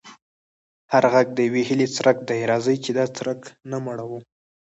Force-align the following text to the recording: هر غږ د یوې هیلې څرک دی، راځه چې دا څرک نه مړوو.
هر 0.93 1.03
غږ 1.13 1.27
د 1.33 1.39
یوې 1.47 1.63
هیلې 1.69 1.87
څرک 1.95 2.17
دی، 2.29 2.39
راځه 2.51 2.71
چې 2.83 2.91
دا 2.97 3.05
څرک 3.15 3.41
نه 3.71 3.77
مړوو. 3.85 4.19